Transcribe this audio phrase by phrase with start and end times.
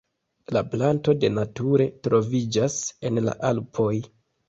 [0.55, 3.97] La planto de nature troviĝas en la Alpoj.